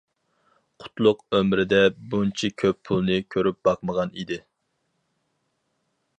[0.83, 1.81] قۇتلۇق ئۆمرىدە
[2.15, 4.43] بۇنچە كۆپ پۇلنى كۆرۈپ باقمىغان ئىدى.